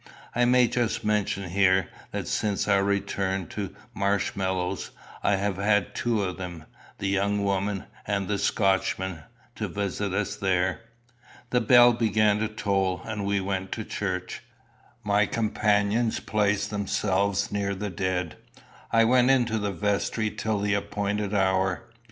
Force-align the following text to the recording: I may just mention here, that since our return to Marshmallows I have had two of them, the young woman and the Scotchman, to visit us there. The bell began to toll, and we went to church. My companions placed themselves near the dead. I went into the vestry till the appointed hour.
I 0.33 0.45
may 0.45 0.67
just 0.67 1.03
mention 1.05 1.47
here, 1.51 1.87
that 2.09 2.27
since 2.27 2.67
our 2.67 2.83
return 2.83 3.45
to 3.49 3.75
Marshmallows 3.93 4.89
I 5.21 5.35
have 5.35 5.57
had 5.57 5.93
two 5.93 6.23
of 6.23 6.37
them, 6.37 6.63
the 6.97 7.07
young 7.07 7.43
woman 7.43 7.83
and 8.07 8.27
the 8.27 8.39
Scotchman, 8.39 9.21
to 9.53 9.67
visit 9.67 10.11
us 10.11 10.35
there. 10.35 10.81
The 11.51 11.61
bell 11.61 11.93
began 11.93 12.39
to 12.39 12.47
toll, 12.47 13.03
and 13.05 13.25
we 13.27 13.41
went 13.41 13.71
to 13.73 13.83
church. 13.83 14.41
My 15.03 15.27
companions 15.27 16.19
placed 16.19 16.71
themselves 16.71 17.51
near 17.51 17.75
the 17.75 17.91
dead. 17.91 18.37
I 18.91 19.03
went 19.03 19.29
into 19.29 19.59
the 19.59 19.71
vestry 19.71 20.31
till 20.31 20.57
the 20.61 20.73
appointed 20.73 21.31
hour. 21.31 21.83